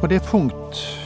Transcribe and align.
På 0.00 0.06
det 0.06 0.22
punkt 0.22 0.98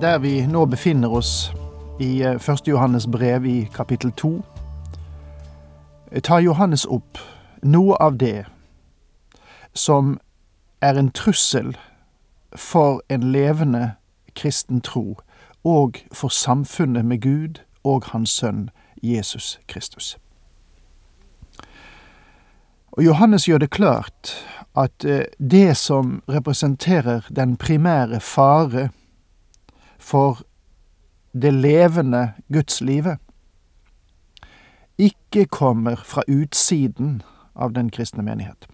der 0.00 0.18
vi 0.18 0.46
nå 0.46 0.64
befinner 0.66 1.12
oss 1.12 1.52
i 2.00 2.22
eh, 2.22 2.50
1. 2.50 2.68
Johannes 2.68 3.06
brev 3.06 3.46
i 3.46 3.68
kapittel 3.74 4.12
2, 4.12 4.42
tar 6.22 6.38
Johannes 6.38 6.84
opp 6.84 7.18
noe 7.62 7.94
av 8.02 8.18
det 8.18 8.44
som 9.72 10.18
er 10.82 10.98
en 10.98 11.10
trussel 11.10 11.76
for 12.56 13.02
en 13.08 13.32
levende 13.32 13.92
kristen 14.34 14.80
tro 14.80 15.20
og 15.64 16.02
for 16.12 16.28
samfunnet 16.28 17.04
med 17.04 17.20
Gud 17.22 17.62
og 17.84 18.04
Hans 18.12 18.30
Sønn 18.30 18.70
Jesus 19.02 19.60
Kristus. 19.68 20.18
Og 22.92 23.04
Johannes 23.04 23.48
gjør 23.48 23.58
det 23.58 23.70
klart 23.70 24.34
at 24.76 25.04
eh, 25.04 25.24
det 25.38 25.76
som 25.76 26.22
representerer 26.28 27.20
den 27.36 27.56
primære 27.56 28.20
fare 28.20 28.88
for 29.98 30.40
det 31.42 31.54
levende 31.54 32.32
gudslivet, 32.52 33.18
ikke 34.98 35.46
kommer 35.46 35.96
fra 35.96 36.22
utsiden 36.28 37.22
av 37.54 37.72
den 37.74 37.90
kristne 37.90 38.22
menighet. 38.22 38.66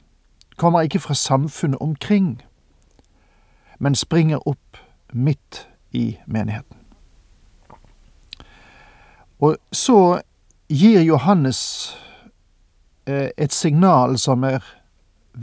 Kommer 0.57 0.81
ikke 0.81 0.99
fra 0.99 1.15
samfunnet 1.15 1.79
omkring, 1.81 2.43
men 3.79 3.95
springer 3.95 4.49
opp 4.49 4.77
midt 5.13 5.69
i 5.93 6.19
menigheten. 6.27 6.77
Og 9.41 9.57
så 9.73 10.21
gir 10.69 11.01
Johannes 11.01 11.97
eh, 13.07 13.31
et 13.37 13.53
signal 13.53 14.19
som 14.19 14.45
er 14.45 14.80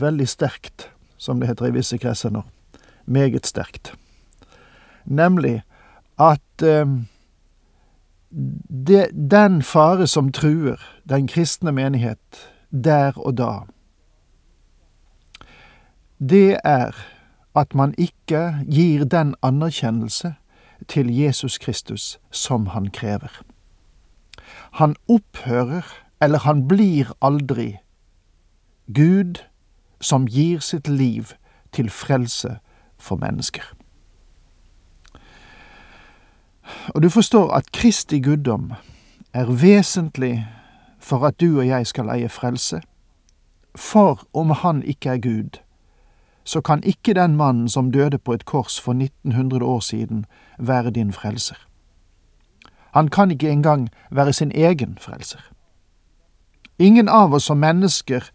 veldig 0.00 0.28
sterkt, 0.28 0.90
som 1.16 1.40
det 1.40 1.48
heter 1.48 1.68
i 1.68 1.76
visse 1.76 1.98
kretser 1.98 2.32
nå. 2.34 2.44
Meget 3.06 3.46
sterkt. 3.46 3.92
Nemlig 5.04 5.62
at 6.20 6.62
eh, 6.62 6.86
det, 8.86 9.08
den 9.30 9.62
fare 9.62 10.06
som 10.06 10.32
truer 10.32 10.82
den 11.08 11.26
kristne 11.26 11.72
menighet 11.72 12.42
der 12.70 13.16
og 13.16 13.38
da, 13.38 13.52
det 16.18 16.58
er 16.64 16.94
at 17.56 17.74
man 17.74 17.94
ikke 17.98 18.66
gir 18.70 19.04
den 19.04 19.34
anerkjennelse 19.42 20.34
til 20.88 21.10
Jesus 21.10 21.58
Kristus 21.58 22.18
som 22.30 22.66
han 22.66 22.90
krever. 22.90 23.42
Han 24.78 24.96
opphører, 25.08 25.86
eller 26.20 26.38
han 26.38 26.68
blir 26.68 27.12
aldri, 27.22 27.78
Gud 28.94 29.42
som 30.00 30.26
gir 30.26 30.60
sitt 30.60 30.88
liv 30.88 31.32
til 31.72 31.90
frelse 31.90 32.58
for 32.98 33.16
mennesker. 33.16 33.62
Og 36.94 37.02
du 37.02 37.08
forstår 37.08 37.52
at 37.54 37.72
Kristi 37.72 38.20
guddom 38.20 38.72
er 39.32 39.44
vesentlig 39.44 40.46
for 40.98 41.26
at 41.26 41.40
du 41.40 41.58
og 41.58 41.66
jeg 41.66 41.86
skal 41.86 42.10
eie 42.12 42.28
frelse. 42.28 42.80
For 43.74 44.26
om 44.34 44.50
han 44.50 44.82
ikke 44.82 45.10
er 45.10 45.18
Gud, 45.18 45.60
så 46.44 46.60
kan 46.60 46.82
ikke 46.84 47.14
den 47.14 47.36
mannen 47.36 47.68
som 47.68 47.92
døde 47.92 48.18
på 48.18 48.32
et 48.32 48.44
kors 48.44 48.80
for 48.80 48.92
1900 48.92 49.64
år 49.64 49.80
siden, 49.80 50.26
være 50.58 50.90
din 50.90 51.12
frelser. 51.12 51.56
Han 52.94 53.08
kan 53.08 53.30
ikke 53.30 53.50
engang 53.50 53.88
være 54.10 54.32
sin 54.32 54.52
egen 54.54 54.98
frelser. 55.00 55.40
Ingen 56.78 57.08
av 57.08 57.34
oss 57.34 57.44
som 57.44 57.56
mennesker 57.56 58.30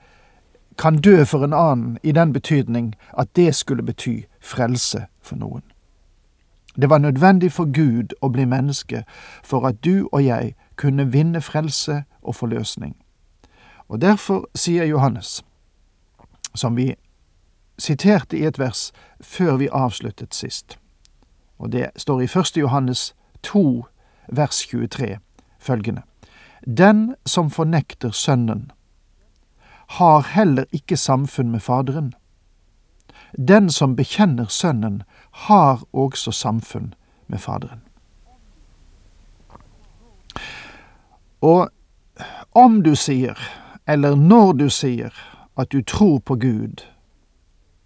kan 0.77 0.97
dø 0.97 1.23
for 1.23 1.43
en 1.43 1.53
annen 1.53 1.97
i 2.03 2.11
den 2.11 2.33
betydning 2.33 2.95
at 3.17 3.35
det 3.35 3.55
skulle 3.55 3.83
bety 3.83 4.23
frelse 4.41 5.05
for 5.21 5.35
noen. 5.35 5.63
Det 6.75 6.89
var 6.89 6.97
nødvendig 6.97 7.51
for 7.51 7.65
Gud 7.65 8.13
å 8.21 8.29
bli 8.29 8.45
menneske 8.45 9.03
for 9.43 9.67
at 9.67 9.83
du 9.85 10.09
og 10.11 10.25
jeg 10.25 10.55
kunne 10.75 11.11
vinne 11.11 11.41
frelse 11.41 12.03
og 12.21 12.35
forløsning. 12.35 12.95
Og 13.87 14.01
derfor 14.01 14.49
sier 14.55 14.85
Johannes, 14.85 15.43
som 16.55 16.77
vi 16.77 16.95
siterte 17.77 18.37
i 18.37 18.45
et 18.45 18.59
vers 18.59 18.91
før 19.21 19.57
vi 19.57 19.69
avsluttet 19.71 20.35
sist, 20.35 20.79
og 21.59 21.71
det 21.71 21.89
står 21.97 22.21
i 22.21 22.23
1. 22.23 22.57
Johannes 22.57 23.15
2, 23.43 23.85
vers 24.31 24.67
23, 24.67 25.17
følgende, 25.59 26.01
Den 26.65 27.15
som 27.25 27.49
fornekter 27.49 28.11
Sønnen, 28.11 28.71
har 29.87 30.21
heller 30.21 30.65
ikke 30.71 30.97
samfunn 30.97 31.51
med 31.51 31.59
Faderen. 31.59 32.13
Den 33.37 33.69
som 33.69 33.95
bekjenner 33.95 34.45
Sønnen, 34.45 35.03
har 35.31 35.83
også 35.93 36.31
samfunn 36.31 36.93
med 37.27 37.39
Faderen. 37.39 37.81
Og 41.41 41.69
om 42.51 42.83
du 42.83 42.95
sier, 42.95 43.37
eller 43.87 44.15
når 44.15 44.53
du 44.53 44.69
sier, 44.69 45.13
at 45.57 45.71
du 45.71 45.81
tror 45.81 46.19
på 46.19 46.35
Gud, 46.35 46.85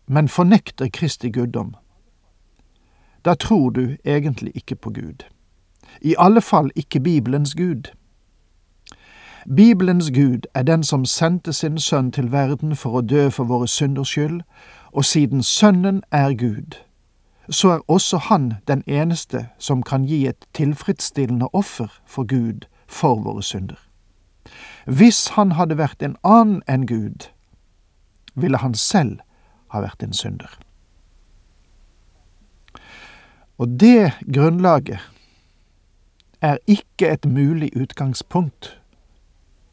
men 0.08 0.28
fornekter 0.28 0.90
Kristi 0.94 1.29
guddom, 1.29 1.75
da 3.25 3.34
tror 3.35 3.69
du 3.69 3.97
egentlig 4.06 4.52
ikke 4.56 4.75
på 4.75 4.90
Gud. 4.90 5.24
I 6.02 6.16
alle 6.19 6.41
fall 6.41 6.72
ikke 6.75 7.00
Bibelens 7.00 7.56
Gud. 7.56 7.91
Bibelens 9.56 10.12
Gud 10.12 10.40
er 10.53 10.63
den 10.63 10.84
som 10.84 11.06
sendte 11.06 11.53
sin 11.53 11.80
sønn 11.80 12.12
til 12.12 12.31
verden 12.31 12.75
for 12.75 13.00
å 13.00 13.02
dø 13.02 13.30
for 13.31 13.47
våre 13.47 13.68
synders 13.68 14.09
skyld, 14.12 14.41
og 14.91 15.06
siden 15.06 15.44
Sønnen 15.44 16.02
er 16.12 16.34
Gud, 16.35 16.75
så 17.50 17.69
er 17.69 17.91
også 17.91 18.18
Han 18.18 18.53
den 18.68 18.84
eneste 18.88 19.47
som 19.58 19.84
kan 19.84 20.03
gi 20.03 20.28
et 20.28 20.46
tilfredsstillende 20.53 21.47
offer 21.53 21.88
for 22.06 22.28
Gud 22.28 22.68
for 22.88 23.16
våre 23.16 23.44
synder. 23.44 23.80
Hvis 24.85 25.28
han 25.28 25.52
hadde 25.52 25.78
vært 25.78 26.03
en 26.03 26.18
annen 26.24 26.62
enn 26.68 26.84
Gud, 26.88 27.29
ville 28.35 28.58
han 28.58 28.75
selv 28.75 29.19
ha 29.72 29.79
vært 29.79 30.03
en 30.03 30.14
synder. 30.14 30.59
Og 33.58 33.79
det 33.79 34.12
grunnlaget 34.34 34.99
er 36.41 36.58
ikke 36.67 37.08
et 37.08 37.26
mulig 37.26 37.72
utgangspunkt 37.76 38.78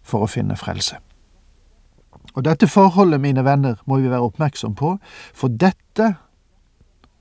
for 0.04 0.24
å 0.24 0.30
finne 0.30 0.56
frelse. 0.60 1.00
Og 2.34 2.44
dette 2.46 2.68
forholdet, 2.70 3.20
mine 3.20 3.44
venner, 3.46 3.78
må 3.86 4.00
vi 4.02 4.10
være 4.10 4.26
oppmerksom 4.28 4.74
på, 4.78 4.96
for 5.34 5.48
dette 5.48 6.14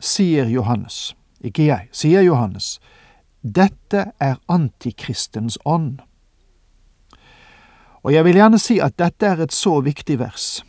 sier 0.03 0.49
Johannes, 0.51 1.13
ikke 1.43 1.67
jeg, 1.67 1.89
sier 1.95 2.25
Johannes, 2.25 2.77
dette 3.43 4.09
er 4.23 4.39
antikristens 4.51 5.57
ånd. 5.65 6.01
Og 8.03 8.11
jeg 8.11 8.25
vil 8.27 8.39
gjerne 8.39 8.59
si 8.59 8.79
at 8.83 8.97
dette 8.99 9.27
er 9.27 9.43
et 9.43 9.55
så 9.55 9.79
viktig 9.83 10.19
vers 10.19 10.63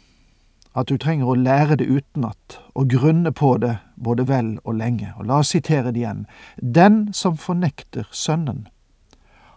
at 0.74 0.90
du 0.90 0.98
trenger 0.98 1.30
å 1.30 1.38
lære 1.38 1.78
det 1.78 1.86
utenat 1.86 2.58
og 2.74 2.90
grunne 2.90 3.30
på 3.30 3.52
det 3.62 3.76
både 3.94 4.26
vel 4.26 4.56
og 4.64 4.74
lenge. 4.80 5.12
Og 5.18 5.28
la 5.30 5.38
oss 5.42 5.52
sitere 5.54 5.92
det 5.94 6.02
igjen. 6.02 6.24
Den 6.58 7.12
som 7.14 7.38
fornekter 7.38 8.08
Sønnen, 8.10 8.66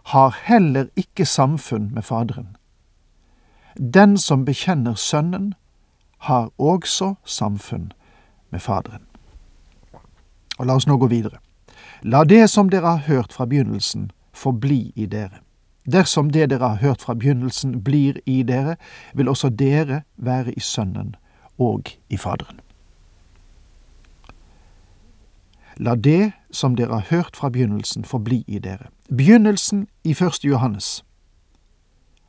har 0.08 0.36
heller 0.44 0.88
ikke 0.96 1.26
samfunn 1.26 1.90
med 1.94 2.02
Faderen. 2.02 2.56
Den 3.76 4.16
som 4.18 4.44
bekjenner 4.44 4.94
Sønnen, 4.94 5.54
har 6.18 6.50
også 6.58 7.14
samfunn 7.24 7.92
med 8.50 8.60
Faderen. 8.60 9.04
Og 10.58 10.66
la 10.66 10.74
oss 10.74 10.86
nå 10.86 10.96
gå 10.98 11.06
videre. 11.06 11.38
La 12.02 12.24
det 12.24 12.48
som 12.50 12.70
dere 12.70 12.96
har 12.96 13.04
hørt 13.06 13.32
fra 13.32 13.46
begynnelsen, 13.46 14.10
forbli 14.32 14.92
i 14.96 15.06
dere. 15.06 15.42
Dersom 15.86 16.30
det 16.30 16.50
dere 16.50 16.68
har 16.68 16.82
hørt 16.82 17.02
fra 17.02 17.14
begynnelsen 17.14 17.78
blir 17.84 18.18
i 18.26 18.42
dere, 18.42 18.76
vil 19.14 19.28
også 19.28 19.48
dere 19.48 20.02
være 20.16 20.52
i 20.52 20.60
Sønnen 20.60 21.14
og 21.58 21.92
i 22.08 22.16
Faderen. 22.16 22.60
La 25.78 25.94
det 25.94 26.32
som 26.50 26.74
dere 26.76 26.98
har 26.98 27.06
hørt 27.10 27.36
fra 27.36 27.48
begynnelsen, 27.48 28.04
forbli 28.04 28.44
i 28.46 28.58
dere. 28.58 28.90
Begynnelsen 29.08 29.86
i 30.04 30.14
første 30.14 30.48
Johannes, 30.48 31.04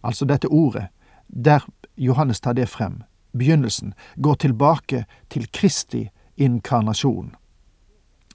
altså 0.04 0.26
dette 0.26 0.48
ordet, 0.48 0.88
der 1.28 1.66
Johannes 1.98 2.40
tar 2.40 2.54
det 2.54 2.70
frem, 2.70 3.02
begynnelsen, 3.34 3.94
går 4.22 4.34
tilbake 4.34 5.06
til 5.30 5.48
Kristi 5.52 6.10
inkarnasjon, 6.38 7.36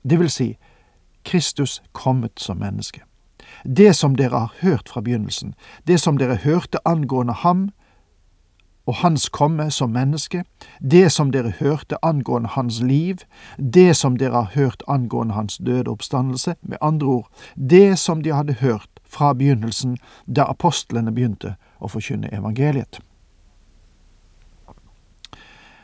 Det 0.04 0.18
vil 0.18 0.30
si, 0.30 0.56
Kristus 1.24 1.82
kommet 1.92 2.40
som 2.40 2.56
menneske. 2.56 3.00
Det 3.76 3.96
som 3.96 4.14
dere 4.14 4.38
har 4.38 4.54
hørt 4.60 4.88
fra 4.88 5.00
begynnelsen, 5.00 5.54
det 5.86 6.00
som 6.00 6.18
dere 6.18 6.36
hørte 6.36 6.78
angående 6.84 7.32
ham 7.32 7.70
og 8.86 8.94
hans 9.00 9.28
komme 9.28 9.70
som 9.70 9.94
menneske, 9.94 10.44
det 10.80 11.12
som 11.12 11.30
dere 11.32 11.54
hørte 11.58 11.96
angående 12.04 12.48
hans 12.52 12.80
liv, 12.84 13.24
det 13.56 13.96
som 13.96 14.18
dere 14.20 14.44
har 14.44 14.52
hørt 14.54 14.82
angående 14.88 15.34
hans 15.34 15.56
døde 15.56 15.90
oppstandelse, 15.90 16.56
med 16.62 16.78
andre 16.80 17.06
ord, 17.06 17.30
det 17.54 17.98
som 17.98 18.22
de 18.22 18.34
hadde 18.34 18.60
hørt 18.60 19.00
fra 19.08 19.32
begynnelsen 19.32 19.96
da 20.26 20.48
apostlene 20.50 21.12
begynte 21.14 21.56
å 21.80 21.88
forkynne 21.88 22.32
evangeliet. 22.34 23.00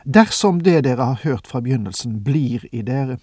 Dersom 0.04 0.62
det 0.64 0.84
dere 0.84 1.12
har 1.12 1.20
hørt 1.24 1.46
fra 1.46 1.60
begynnelsen 1.60 2.22
blir 2.24 2.64
i 2.72 2.82
dere, 2.82 3.18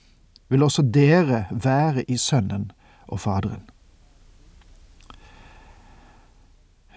vil 0.50 0.64
også 0.64 0.86
dere 0.94 1.46
være 1.52 2.06
i 2.08 2.18
Sønnen 2.18 2.72
og 3.08 3.20
Faderen. 3.20 3.66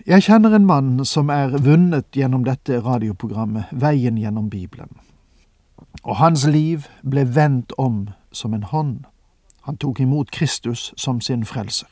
Jeg 0.06 0.22
kjenner 0.24 0.54
en 0.56 0.64
mann 0.64 1.04
som 1.04 1.28
er 1.28 1.58
vunnet 1.60 2.06
gjennom 2.16 2.44
dette 2.46 2.78
radioprogrammet 2.80 3.68
Veien 3.70 4.16
gjennom 4.16 4.48
Bibelen. 4.50 4.88
Og 6.04 6.16
hans 6.16 6.46
liv 6.48 6.86
ble 7.04 7.26
vendt 7.34 7.74
om 7.78 8.08
som 8.32 8.54
en 8.54 8.62
hånd. 8.62 9.04
Han 9.68 9.76
tok 9.76 10.00
imot 10.00 10.30
Kristus 10.30 10.94
som 10.96 11.20
sin 11.20 11.44
frelser. 11.44 11.88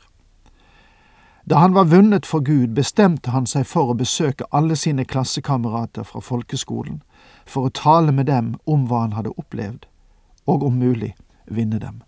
Da 1.45 1.61
han 1.61 1.73
var 1.73 1.85
vunnet 1.85 2.25
for 2.25 2.39
Gud, 2.39 2.73
bestemte 2.73 3.29
han 3.29 3.45
seg 3.45 3.67
for 3.69 3.89
å 3.89 3.97
besøke 3.97 4.45
alle 4.51 4.75
sine 4.75 5.05
klassekamerater 5.05 6.03
fra 6.03 6.21
folkeskolen, 6.21 7.01
for 7.45 7.69
å 7.69 7.73
tale 7.73 8.11
med 8.11 8.25
dem 8.25 8.55
om 8.65 8.87
hva 8.89 9.05
han 9.05 9.17
hadde 9.17 9.33
opplevd, 9.37 9.85
og 10.45 10.65
om 10.65 10.77
mulig 10.81 11.15
vinne 11.45 11.79
dem. 11.79 12.01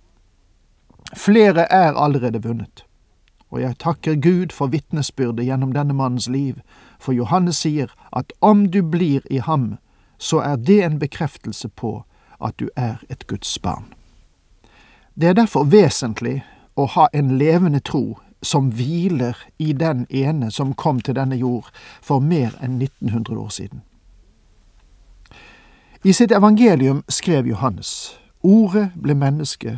Flere 1.17 1.65
er 1.69 1.93
allerede 1.93 2.41
vunnet, 2.41 2.85
og 3.51 3.61
jeg 3.61 3.77
takker 3.79 4.15
Gud 4.15 4.53
for 4.55 4.67
vitnesbyrdet 4.67 5.45
gjennom 5.45 5.73
denne 5.75 5.93
mannens 5.93 6.29
liv, 6.29 6.55
for 6.99 7.11
Johannes 7.11 7.55
sier 7.55 7.91
at 8.15 8.33
om 8.41 8.69
du 8.71 8.81
blir 8.81 9.21
i 9.29 9.37
ham, 9.37 9.77
så 10.17 10.39
er 10.39 10.55
det 10.55 10.83
en 10.83 10.99
bekreftelse 10.99 11.67
på 11.67 12.03
at 12.41 12.59
du 12.59 12.69
er 12.75 13.03
et 13.09 13.27
Guds 13.27 13.59
barn. 13.59 13.93
Det 15.15 15.29
er 15.29 15.33
derfor 15.33 15.63
vesentlig 15.63 16.41
å 16.75 16.85
ha 16.85 17.07
en 17.13 17.37
levende 17.37 17.79
tro 17.79 18.19
som 18.41 18.71
hviler 18.71 19.37
i 19.59 19.73
den 19.73 20.07
ene 20.09 20.51
som 20.51 20.73
kom 20.73 21.01
til 21.01 21.15
denne 21.15 21.35
jord 21.35 21.69
for 22.01 22.19
mer 22.19 22.55
enn 22.61 22.81
1900 22.81 23.39
år 23.39 23.49
siden. 23.49 23.81
I 26.03 26.13
sitt 26.13 26.31
evangelium 26.31 27.03
skrev 27.09 27.45
Johannes 27.45 28.17
Ordet 28.43 28.89
ble 28.97 29.13
menneske 29.13 29.75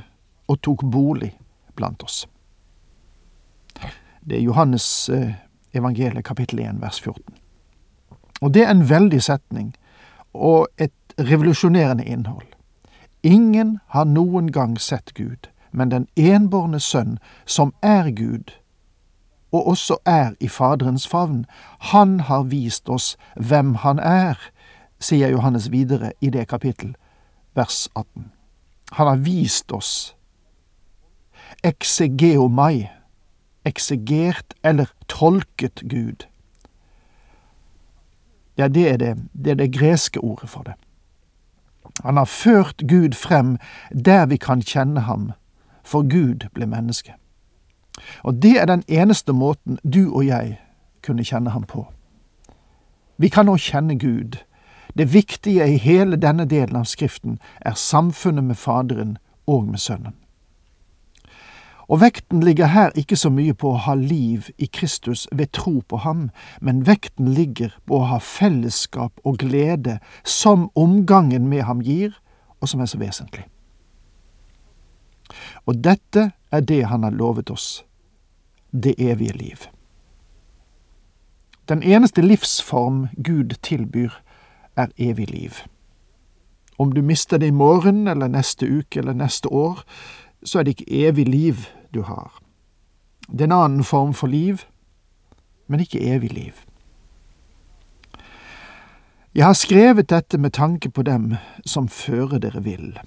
og 0.47 0.61
tok 0.63 0.85
bolig 0.87 1.33
blant 1.75 2.03
oss. 2.03 2.23
Det 4.29 4.37
er 4.37 4.41
Johannes 4.41 5.09
eh, 5.09 5.33
evangeliet 5.73 6.25
kapittel 6.25 6.59
1 6.59 6.81
vers 6.81 7.01
14. 7.01 7.23
Og 8.41 8.53
det 8.53 8.63
er 8.63 8.71
en 8.71 8.89
veldig 8.89 9.21
setning 9.23 9.75
og 10.33 10.67
et 10.77 10.93
revolusjonerende 11.19 12.05
innhold. 12.05 12.47
Ingen 13.23 13.79
har 13.87 14.05
noen 14.05 14.51
gang 14.51 14.79
sett 14.81 15.13
Gud, 15.13 15.47
men 15.71 15.91
den 15.91 16.07
enbårne 16.15 16.79
Sønn, 16.79 17.19
som 17.45 17.73
er 17.81 18.11
Gud, 18.11 18.51
og 19.51 19.67
også 19.67 19.97
er 20.05 20.33
i 20.39 20.47
Faderens 20.47 21.07
favn, 21.07 21.45
han 21.79 22.19
har 22.19 22.43
vist 22.43 22.89
oss 22.89 23.17
hvem 23.35 23.75
han 23.75 23.99
er, 23.99 24.39
sier 24.99 25.29
Johannes 25.29 25.71
videre 25.71 26.11
i 26.21 26.29
det 26.29 26.47
kapittel, 26.47 26.95
vers 27.55 27.89
18. 27.95 28.31
Han 28.91 29.07
har 29.07 29.15
vist 29.15 29.71
oss 29.71 30.15
exegeomai, 31.63 32.89
eksegert 33.65 34.53
eller 34.63 34.91
tolket 35.07 35.83
Gud. 35.89 36.27
Ja, 38.57 38.67
det 38.67 38.89
er 38.91 38.97
det, 38.97 39.17
det 39.33 39.51
er 39.51 39.55
det 39.55 39.73
greske 39.73 40.19
ordet 40.19 40.49
for 40.49 40.63
det. 40.63 40.73
Han 42.03 42.17
har 42.17 42.25
ført 42.25 42.83
Gud 42.89 43.13
frem 43.13 43.57
der 44.05 44.25
vi 44.25 44.37
kan 44.37 44.61
kjenne 44.61 44.99
ham, 44.99 45.31
for 45.83 46.01
Gud 46.01 46.47
ble 46.53 46.65
menneske. 46.65 47.13
Og 48.23 48.41
det 48.41 48.61
er 48.61 48.65
den 48.65 48.83
eneste 48.87 49.33
måten 49.33 49.79
du 49.83 50.13
og 50.13 50.25
jeg 50.25 50.59
kunne 51.03 51.23
kjenne 51.23 51.49
ham 51.49 51.63
på. 51.63 51.87
Vi 53.17 53.29
kan 53.29 53.45
nå 53.45 53.57
kjenne 53.57 53.99
Gud. 53.99 54.37
Det 54.97 55.13
viktige 55.13 55.67
i 55.67 55.77
hele 55.77 56.17
denne 56.17 56.45
delen 56.45 56.75
av 56.75 56.85
Skriften 56.85 57.39
er 57.61 57.77
samfunnet 57.77 58.43
med 58.43 58.55
Faderen 58.55 59.17
og 59.47 59.67
med 59.67 59.79
Sønnen. 59.79 60.22
Og 61.87 61.99
vekten 62.01 62.43
ligger 62.43 62.71
her 62.71 62.91
ikke 62.95 63.17
så 63.19 63.29
mye 63.29 63.53
på 63.53 63.73
å 63.73 63.81
ha 63.85 63.95
liv 63.99 64.47
i 64.57 64.69
Kristus 64.71 65.27
ved 65.31 65.51
tro 65.51 65.81
på 65.87 65.99
ham, 66.05 66.29
men 66.61 66.85
vekten 66.87 67.33
ligger 67.35 67.75
på 67.87 67.99
å 67.99 68.09
ha 68.13 68.19
fellesskap 68.23 69.19
og 69.23 69.41
glede 69.43 69.99
som 70.23 70.69
omgangen 70.75 71.49
med 71.51 71.67
ham 71.67 71.83
gir, 71.83 72.15
og 72.61 72.71
som 72.71 72.79
er 72.79 72.87
så 72.87 72.99
vesentlig. 73.01 73.43
Og 75.67 75.83
dette 75.83 76.31
er 76.51 76.61
det 76.61 76.85
han 76.87 77.03
har 77.03 77.11
lovet 77.11 77.51
oss, 77.51 77.83
det 78.71 78.95
evige 78.97 79.35
liv. 79.37 79.67
Den 81.69 81.83
eneste 81.83 82.21
livsform 82.21 83.07
Gud 83.23 83.55
tilbyr, 83.61 84.11
er 84.75 84.87
evig 84.97 85.29
liv. 85.29 85.53
Om 86.79 86.91
du 86.91 87.01
mister 87.01 87.37
det 87.37 87.47
i 87.47 87.51
morgen 87.51 88.07
eller 88.07 88.27
neste 88.27 88.65
uke 88.65 88.99
eller 88.99 89.13
neste 89.13 89.47
år, 89.47 89.83
så 90.45 90.59
er 90.59 90.63
det 90.63 90.75
ikke 90.77 91.07
evig 91.07 91.27
liv 91.27 91.65
du 91.93 92.01
har. 92.01 92.39
Det 93.31 93.41
er 93.41 93.51
en 93.51 93.51
annen 93.51 93.83
form 93.83 94.13
for 94.13 94.27
liv, 94.27 94.57
men 95.67 95.79
ikke 95.79 96.01
evig 96.01 96.33
liv. 96.33 96.53
Jeg 99.35 99.45
har 99.45 99.53
skrevet 99.53 100.09
dette 100.09 100.37
med 100.37 100.51
tanke 100.53 100.89
på 100.89 101.01
dem 101.01 101.35
som 101.65 101.87
fører 101.87 102.37
dere 102.37 102.63
vill. 102.63 102.99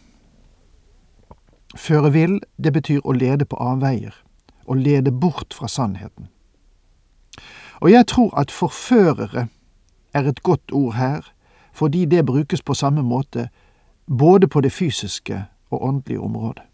Føre 1.77 2.13
vill, 2.13 2.41
det 2.57 2.73
betyr 2.73 3.05
å 3.05 3.13
lede 3.13 3.45
på 3.45 3.57
avveier, 3.61 4.15
å 4.67 4.75
lede 4.75 5.13
bort 5.13 5.55
fra 5.55 5.69
sannheten. 5.69 6.29
Og 7.81 7.93
jeg 7.93 8.07
tror 8.07 8.33
at 8.35 8.51
forførere 8.51 9.47
er 10.15 10.29
et 10.29 10.43
godt 10.43 10.73
ord 10.73 10.95
her, 10.95 11.33
fordi 11.73 12.05
det 12.05 12.27
brukes 12.27 12.63
på 12.63 12.75
samme 12.75 13.03
måte 13.03 13.49
både 14.07 14.49
på 14.49 14.61
det 14.61 14.73
fysiske 14.73 15.45
og 15.71 15.85
åndelige 15.85 16.21
området. 16.21 16.65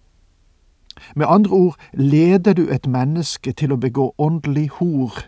Med 1.14 1.26
andre 1.28 1.50
ord 1.50 1.76
leder 1.92 2.52
du 2.52 2.68
et 2.70 2.86
menneske 2.86 3.52
til 3.52 3.72
å 3.72 3.80
begå 3.80 4.14
åndelig 4.18 4.68
hor 4.78 5.24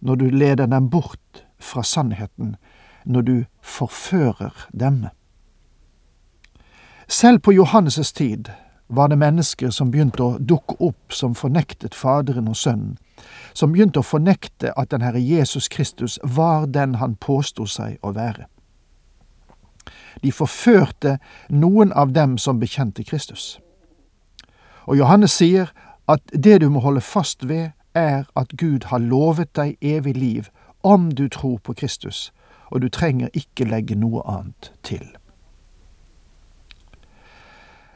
når 0.00 0.14
du 0.14 0.28
leder 0.28 0.66
dem 0.66 0.90
bort 0.90 1.44
fra 1.58 1.82
sannheten, 1.82 2.56
når 3.04 3.20
du 3.20 3.44
forfører 3.62 4.68
dem. 4.72 5.06
Selv 7.08 7.38
på 7.38 7.52
Johannes' 7.52 8.12
tid 8.12 8.50
var 8.88 9.08
det 9.08 9.18
mennesker 9.18 9.70
som 9.70 9.90
begynte 9.90 10.22
å 10.22 10.38
dukke 10.38 10.76
opp 10.78 11.12
som 11.12 11.34
fornektet 11.34 11.94
Faderen 11.94 12.48
og 12.48 12.56
Sønnen, 12.56 12.98
som 13.54 13.72
begynte 13.72 14.00
å 14.00 14.06
fornekte 14.06 14.72
at 14.76 14.90
den 14.90 15.02
Herre 15.02 15.20
Jesus 15.20 15.68
Kristus 15.68 16.18
var 16.22 16.66
den 16.66 16.94
han 17.00 17.16
påsto 17.16 17.66
seg 17.66 17.98
å 18.02 18.12
være. 18.12 18.46
De 20.22 20.32
forførte 20.32 21.18
noen 21.48 21.92
av 21.92 22.12
dem 22.12 22.38
som 22.38 22.60
bekjente 22.60 23.04
Kristus. 23.04 23.58
Og 24.86 24.98
Johannes 24.98 25.32
sier 25.32 25.72
at 26.08 26.20
det 26.44 26.60
du 26.60 26.68
må 26.70 26.80
holde 26.84 27.00
fast 27.00 27.48
ved, 27.48 27.70
er 27.94 28.24
at 28.36 28.56
Gud 28.58 28.88
har 28.90 28.98
lovet 28.98 29.54
deg 29.56 29.76
evig 29.80 30.16
liv 30.16 30.48
om 30.82 31.10
du 31.12 31.28
tror 31.28 31.58
på 31.58 31.72
Kristus, 31.72 32.32
og 32.70 32.82
du 32.82 32.88
trenger 32.88 33.28
ikke 33.32 33.64
legge 33.64 33.96
noe 33.96 34.22
annet 34.28 34.72
til. 34.82 35.06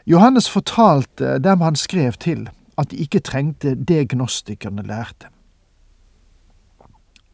Johannes 0.08 0.48
fortalte 0.48 1.36
dem 1.38 1.60
han 1.60 1.76
skrev 1.76 2.12
til, 2.12 2.48
at 2.78 2.90
de 2.90 2.96
ikke 2.96 3.20
trengte 3.20 3.74
det 3.74 4.08
gnostikerne 4.08 4.82
lærte. 4.82 5.28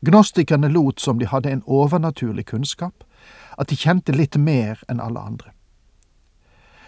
Gnostikerne 0.04 0.68
lot 0.68 1.00
som 1.00 1.18
de 1.18 1.26
hadde 1.26 1.52
en 1.52 1.62
overnaturlig 1.66 2.46
kunnskap, 2.46 3.04
at 3.58 3.70
de 3.70 3.78
kjente 3.78 4.12
litt 4.12 4.36
mer 4.36 4.82
enn 4.90 5.00
alle 5.00 5.22
andre. 5.22 5.53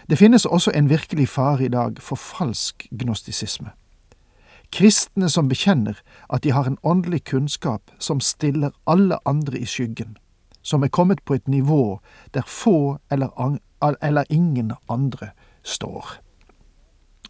Det 0.09 0.17
finnes 0.17 0.45
også 0.45 0.71
en 0.71 0.89
virkelig 0.89 1.29
fare 1.29 1.65
i 1.65 1.67
dag 1.67 1.97
for 1.99 2.15
falsk 2.15 2.87
gnostisisme. 2.99 3.69
Kristne 4.71 5.29
som 5.29 5.49
bekjenner 5.49 5.99
at 6.33 6.43
de 6.43 6.51
har 6.51 6.63
en 6.63 6.77
åndelig 6.83 7.23
kunnskap 7.23 7.81
som 7.99 8.19
stiller 8.19 8.69
alle 8.87 9.17
andre 9.27 9.59
i 9.59 9.65
skyggen, 9.65 10.17
som 10.61 10.83
er 10.83 10.87
kommet 10.87 11.23
på 11.25 11.33
et 11.33 11.47
nivå 11.47 11.99
der 12.33 12.41
få 12.47 12.97
eller, 13.11 13.57
eller 14.01 14.23
ingen 14.29 14.71
andre 14.89 15.29
står. 15.63 16.09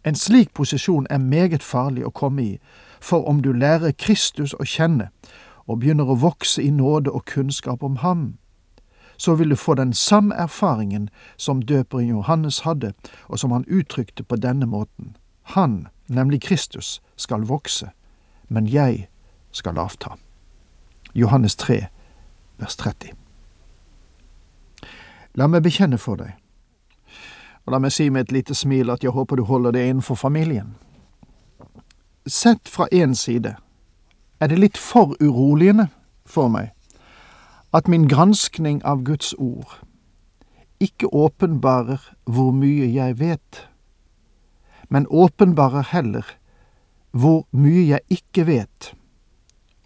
En 0.04 0.14
slik 0.14 0.54
posisjon 0.54 1.06
er 1.10 1.18
meget 1.18 1.62
farlig 1.62 2.06
å 2.06 2.10
komme 2.10 2.42
i, 2.42 2.58
for 3.00 3.28
om 3.28 3.42
du 3.42 3.52
lærer 3.52 3.92
Kristus 3.98 4.54
å 4.54 4.64
kjenne 4.64 5.10
og 5.66 5.80
begynner 5.80 6.10
å 6.10 6.18
vokse 6.18 6.62
i 6.62 6.70
nåde 6.70 7.10
og 7.10 7.24
kunnskap 7.24 7.82
om 7.82 7.96
ham, 7.96 8.38
så 9.18 9.34
vil 9.34 9.48
du 9.48 9.56
få 9.56 9.74
den 9.74 9.92
samme 9.94 10.34
erfaringen 10.34 11.10
som 11.36 11.62
døperen 11.62 12.08
Johannes 12.08 12.60
hadde, 12.60 12.92
og 13.26 13.38
som 13.38 13.50
han 13.50 13.64
uttrykte 13.66 14.22
på 14.22 14.36
denne 14.36 14.66
måten. 14.66 15.16
Han, 15.42 15.88
nemlig 16.06 16.42
Kristus, 16.42 17.02
skal 17.16 17.42
vokse, 17.42 17.90
men 18.48 18.66
jeg 18.66 19.08
skal 19.50 19.78
avta. 19.78 20.14
Johannes 21.12 21.56
3, 21.56 21.86
vers 22.56 22.76
30. 22.76 23.10
La 25.34 25.50
meg 25.50 25.66
bekjenne 25.66 25.98
for 25.98 26.22
deg, 26.22 26.38
og 27.66 27.74
la 27.74 27.82
meg 27.82 27.92
si 27.92 28.10
med 28.10 28.28
et 28.28 28.32
lite 28.32 28.54
smil 28.54 28.90
at 28.90 29.02
jeg 29.02 29.12
håper 29.18 29.36
du 29.36 29.44
holder 29.50 29.74
det 29.74 29.88
innenfor 29.88 30.14
familien. 30.14 30.76
Sett 32.26 32.68
fra 32.68 32.86
én 32.92 33.14
side 33.18 33.56
er 34.40 34.48
det 34.48 34.58
litt 34.58 34.78
for 34.78 35.16
uroligende 35.18 35.88
for 36.26 36.48
meg 36.52 36.70
at 37.74 37.88
min 37.88 38.08
granskning 38.08 38.80
av 38.84 39.04
Guds 39.04 39.34
ord 39.38 39.78
ikke 40.80 41.10
åpenbarer 41.12 42.02
hvor 42.24 42.52
mye 42.54 42.86
jeg 42.94 43.18
vet, 43.18 43.68
men 44.88 45.06
åpenbarer 45.10 45.90
heller 45.90 46.26
hvor 47.10 47.46
mye 47.50 47.88
jeg 47.88 48.00
ikke 48.08 48.46
vet 48.46 48.92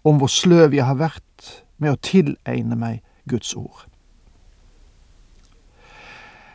om 0.03 0.19
hvor 0.19 0.29
sløv 0.29 0.75
jeg 0.75 0.85
har 0.85 0.99
vært 0.99 1.49
med 1.77 1.95
å 1.95 1.99
tilegne 2.03 2.77
meg 2.77 3.01
Guds 3.29 3.55
ord. 3.55 3.87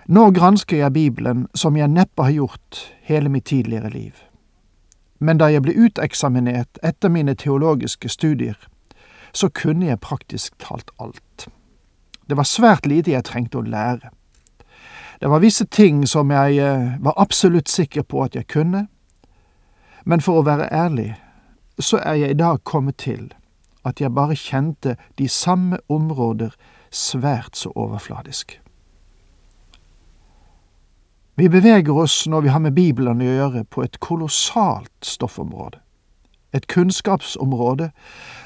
Nå 0.08 0.30
gransker 0.32 0.78
jeg 0.80 0.92
Bibelen 0.92 1.48
som 1.54 1.76
jeg 1.76 1.92
neppe 1.92 2.24
har 2.24 2.32
gjort 2.32 2.80
hele 3.04 3.28
mitt 3.28 3.44
tidligere 3.50 3.90
liv. 3.92 4.14
Men 5.20 5.36
da 5.36 5.50
jeg 5.52 5.66
ble 5.66 5.74
uteksaminert 5.76 6.78
etter 6.82 7.12
mine 7.12 7.34
teologiske 7.34 8.08
studier, 8.08 8.56
så 9.32 9.48
kunne 9.48 9.86
jeg 9.86 10.00
praktisk 10.00 10.58
talt 10.58 10.90
alt. 10.98 11.48
Det 12.28 12.36
var 12.36 12.44
svært 12.44 12.86
lite 12.86 13.12
jeg 13.14 13.24
trengte 13.24 13.58
å 13.58 13.64
lære. 13.64 14.10
Det 15.20 15.30
var 15.30 15.42
visse 15.42 15.64
ting 15.64 16.04
som 16.06 16.30
jeg 16.30 16.58
eh, 16.62 16.94
var 17.02 17.16
absolutt 17.16 17.68
sikker 17.68 18.02
på 18.02 18.22
at 18.22 18.36
jeg 18.36 18.46
kunne, 18.46 18.86
men 20.04 20.20
for 20.20 20.40
å 20.40 20.46
være 20.46 20.70
ærlig, 20.72 21.10
så 21.78 21.98
er 21.98 22.20
jeg 22.20 22.30
i 22.30 22.38
dag 22.38 22.62
kommet 22.64 22.96
til 23.02 23.32
at 23.84 24.00
jeg 24.00 24.14
bare 24.14 24.36
kjente 24.36 24.96
de 25.18 25.28
samme 25.28 25.78
områder 25.88 26.54
svært 26.90 27.56
så 27.56 27.72
overfladisk. 27.74 28.60
Vi 31.38 31.48
beveger 31.48 31.94
oss 31.94 32.26
når 32.26 32.40
vi 32.40 32.48
har 32.48 32.62
med 32.62 32.74
Bibelen 32.74 33.20
å 33.22 33.26
gjøre, 33.28 33.64
på 33.64 33.84
et 33.84 34.00
kolossalt 34.02 34.90
stoffområde. 35.06 35.78
Et 36.52 36.66
kunnskapsområde 36.66 37.90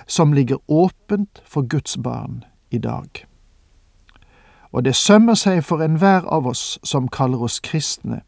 som 0.06 0.32
ligger 0.32 0.56
åpent 0.68 1.42
for 1.44 1.62
Guds 1.62 1.96
barn 1.98 2.44
i 2.70 2.78
dag. 2.78 3.26
Og 4.72 4.84
det 4.84 4.96
sømmer 4.96 5.34
seg 5.34 5.64
for 5.64 5.84
enhver 5.84 6.24
av 6.26 6.46
oss 6.46 6.78
som 6.84 7.08
kaller 7.08 7.42
oss 7.42 7.60
kristne, 7.60 8.22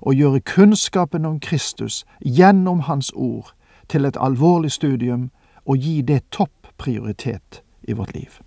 å 0.00 0.12
gjøre 0.16 0.40
kunnskapen 0.40 1.26
om 1.28 1.40
Kristus 1.40 2.04
gjennom 2.24 2.80
Hans 2.88 3.12
ord 3.14 3.52
til 3.88 4.04
et 4.08 4.16
alvorlig 4.16 4.72
studium 4.72 5.28
og 5.66 5.76
gi 5.76 6.00
det 6.02 6.22
topp 6.32 6.72
prioritet 6.78 7.60
i 7.88 7.92
vårt 7.92 8.14
liv. 8.14 8.40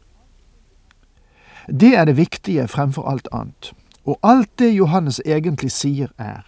Det 1.69 1.93
er 1.95 2.05
det 2.05 2.17
viktige 2.17 2.67
fremfor 2.67 3.05
alt 3.09 3.27
annet. 3.31 3.73
Og 4.05 4.19
alt 4.23 4.49
det 4.59 4.73
Johannes 4.73 5.21
egentlig 5.25 5.71
sier 5.71 6.09
er, 6.17 6.43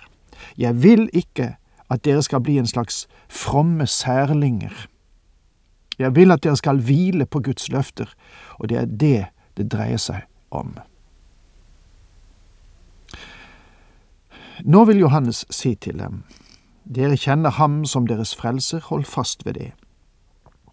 jeg 0.58 0.84
vil 0.84 1.10
ikke 1.14 1.56
at 1.90 2.06
dere 2.06 2.24
skal 2.24 2.42
bli 2.42 2.58
en 2.58 2.68
slags 2.68 3.08
fromme 3.30 3.88
særlinger. 3.88 4.88
Jeg 6.00 6.16
vil 6.16 6.32
at 6.32 6.44
dere 6.44 6.58
skal 6.58 6.82
hvile 6.82 7.26
på 7.26 7.40
Guds 7.40 7.70
løfter, 7.72 8.10
og 8.60 8.70
det 8.70 8.78
er 8.78 8.86
det 8.86 9.26
det 9.58 9.72
dreier 9.72 9.98
seg 10.02 10.26
om. 10.52 10.76
Nå 14.64 14.84
vil 14.86 15.00
Johannes 15.00 15.46
si 15.50 15.76
til 15.76 16.00
dem, 16.00 16.24
dere 16.86 17.18
kjenner 17.18 17.50
ham 17.50 17.84
som 17.86 18.08
deres 18.08 18.36
frelser, 18.36 18.80
hold 18.80 19.06
fast 19.06 19.46
ved 19.46 19.54
det. 19.54 19.72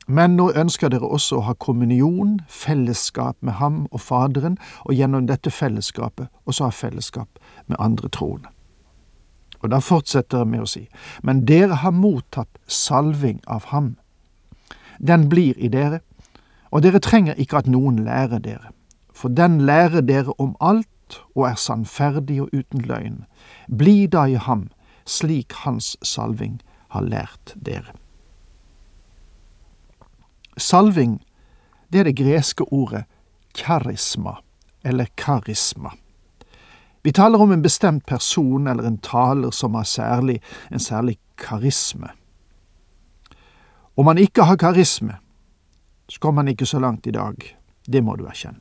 Men 0.07 0.35
nå 0.37 0.50
ønsker 0.59 0.90
dere 0.90 1.07
også 1.07 1.38
å 1.38 1.45
ha 1.47 1.54
kommunion, 1.54 2.40
fellesskap 2.50 3.37
med 3.40 3.61
ham 3.62 3.85
og 3.90 4.00
Faderen, 4.02 4.59
og 4.85 4.99
gjennom 4.99 5.28
dette 5.31 5.50
fellesskapet 5.50 6.28
også 6.45 6.66
ha 6.66 6.75
fellesskap 6.75 7.38
med 7.66 7.78
andre 7.78 8.11
troende. 8.11 8.50
Og 9.62 9.71
da 9.71 9.78
fortsetter 9.78 10.45
med 10.49 10.64
å 10.64 10.69
si, 10.69 10.88
men 11.23 11.45
dere 11.47 11.78
har 11.83 11.95
mottatt 11.95 12.59
salving 12.66 13.40
av 13.47 13.71
ham. 13.71 13.95
Den 14.99 15.28
blir 15.31 15.59
i 15.59 15.71
dere, 15.71 16.02
og 16.71 16.83
dere 16.83 17.02
trenger 17.02 17.38
ikke 17.38 17.62
at 17.62 17.71
noen 17.71 18.02
lærer 18.07 18.42
dere, 18.42 18.73
for 19.14 19.31
den 19.31 19.61
lærer 19.69 20.02
dere 20.02 20.35
om 20.42 20.57
alt 20.61 21.21
og 21.37 21.47
er 21.50 21.59
sannferdig 21.61 22.40
og 22.42 22.52
uten 22.52 22.85
løgn. 22.88 23.25
Bli 23.69 24.07
da 24.11 24.26
i 24.26 24.38
ham, 24.40 24.69
slik 25.04 25.52
hans 25.64 25.97
salving 26.02 26.61
har 26.95 27.04
lært 27.07 27.54
dere. 27.54 27.95
Salving, 30.57 31.21
det 31.92 32.00
er 32.00 32.09
det 32.11 32.19
greske 32.19 32.64
ordet 32.73 33.04
karisma, 33.57 34.38
eller 34.85 35.09
karisma. 35.16 35.92
Vi 37.02 37.12
taler 37.12 37.40
om 37.40 37.52
en 37.52 37.62
bestemt 37.62 38.06
person 38.06 38.66
eller 38.66 38.87
en 38.87 38.99
taler 38.99 39.50
som 39.50 39.75
har 39.75 39.85
særlig, 39.85 40.40
en 40.71 40.80
særlig 40.80 41.18
karisme. 41.37 42.09
Om 43.97 44.04
man 44.04 44.18
ikke 44.18 44.42
har 44.42 44.56
karisme, 44.56 45.16
så 46.09 46.21
kommer 46.21 46.42
man 46.42 46.49
ikke 46.49 46.66
så 46.66 46.78
langt 46.78 47.06
i 47.06 47.11
dag. 47.11 47.35
Det 47.92 48.04
må 48.04 48.16
du 48.16 48.25
erkjenne. 48.26 48.61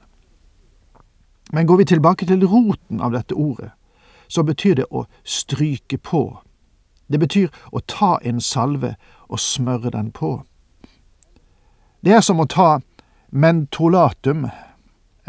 Men 1.52 1.68
går 1.68 1.78
vi 1.78 1.86
tilbake 1.86 2.26
til 2.26 2.46
roten 2.48 3.02
av 3.02 3.12
dette 3.12 3.36
ordet, 3.36 3.72
så 4.28 4.44
betyr 4.44 4.76
det 4.76 4.86
å 4.92 5.06
stryke 5.24 5.98
på. 5.98 6.40
Det 7.12 7.20
betyr 7.20 7.50
å 7.72 7.80
ta 7.80 8.18
en 8.24 8.40
salve 8.42 8.96
og 9.28 9.40
smøre 9.40 9.92
den 9.92 10.12
på. 10.12 10.42
Det 12.02 12.16
er 12.16 12.22
som 12.22 12.40
å 12.40 12.48
ta 12.48 12.80
mentolatum, 13.30 14.48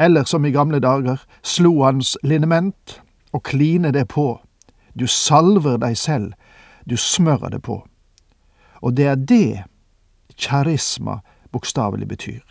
eller 0.02 0.24
som 0.24 0.44
i 0.44 0.50
gamle 0.50 0.80
dager, 0.82 1.22
slo 1.42 1.76
hans 1.84 2.16
liniment 2.22 3.00
og 3.32 3.44
kline 3.46 3.92
det 3.94 4.08
på. 4.10 4.40
Du 4.98 5.06
salver 5.06 5.78
deg 5.80 5.96
selv, 5.96 6.32
du 6.84 6.96
smører 6.96 7.54
det 7.54 7.62
på. 7.62 7.82
Og 8.82 8.96
det 8.98 9.06
er 9.06 9.16
det 9.16 9.62
karisma 10.36 11.20
bokstavelig 11.52 12.08
betyr. 12.08 12.42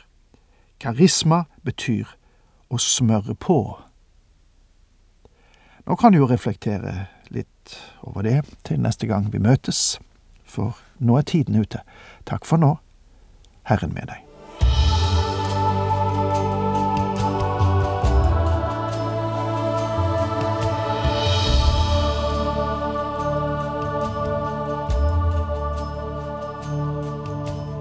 Karisma 0.79 1.43
betyr 1.63 2.15
å 2.71 2.79
smøre 2.79 3.35
på. 3.35 3.59
Nå 5.85 5.97
kan 5.99 6.13
du 6.13 6.21
jo 6.21 6.29
reflektere 6.29 7.09
litt 7.33 7.77
over 8.01 8.23
det 8.25 8.39
til 8.63 8.81
neste 8.81 9.09
gang 9.11 9.27
vi 9.33 9.43
møtes, 9.43 9.99
for 10.45 10.79
nå 10.99 11.19
er 11.19 11.27
tiden 11.27 11.59
ute. 11.59 11.83
Takk 12.25 12.47
for 12.47 12.61
nå. 12.61 12.77
Herren 13.67 13.93
med 13.93 14.09
deg. 14.09 14.30